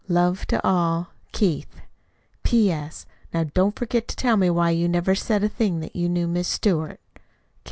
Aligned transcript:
Love 0.07 0.47
to 0.47 0.59
all. 0.67 1.09
KEITH 1.31 1.79
P.S. 2.41 3.05
Now 3.35 3.43
don't 3.43 3.75
forget 3.77 4.07
to 4.07 4.15
tell 4.15 4.35
me 4.35 4.49
why 4.49 4.71
you 4.71 4.89
never 4.89 5.13
said 5.13 5.43
a 5.43 5.47
thing 5.47 5.79
that 5.81 5.95
you 5.95 6.09
knew 6.09 6.27
Miss 6.27 6.47
Stewart. 6.47 6.99